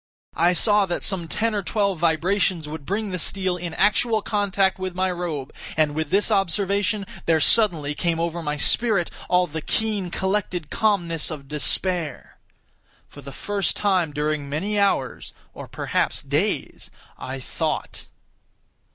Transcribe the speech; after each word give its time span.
I 0.39 0.53
saw 0.53 0.87
that 0.87 1.03
some 1.03 1.27
ten 1.27 1.53
or 1.53 1.61
twelve 1.61 1.99
vibrations 1.99 2.67
would 2.67 2.87
bring 2.87 3.11
the 3.11 3.19
steel 3.19 3.55
in 3.55 3.75
actual 3.75 4.23
contact 4.23 4.79
with 4.79 4.95
my 4.95 5.11
robe, 5.11 5.53
and 5.77 5.93
with 5.93 6.09
this 6.09 6.31
observation 6.31 7.05
there 7.27 7.39
suddenly 7.39 7.93
came 7.93 8.19
over 8.19 8.41
my 8.41 8.57
spirit 8.57 9.11
all 9.29 9.45
the 9.45 9.61
keen, 9.61 10.09
collected 10.09 10.71
calmness 10.71 11.29
of 11.29 11.47
despair. 11.47 12.39
For 13.09 13.21
the 13.21 13.31
first 13.31 13.77
time 13.77 14.11
during 14.11 14.49
many 14.49 14.79
hours—or 14.79 15.67
perhaps 15.67 16.23
days—I 16.23 17.39
thought. 17.39 18.07